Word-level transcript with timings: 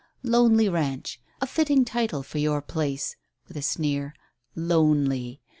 Lonely 0.23 0.67
Ranch; 0.67 1.21
a 1.41 1.45
fitting 1.45 1.85
title 1.85 2.23
for 2.23 2.39
your 2.39 2.59
place," 2.59 3.15
with 3.47 3.55
a 3.55 3.61
sneer. 3.61 4.15
"Lonely! 4.55 5.41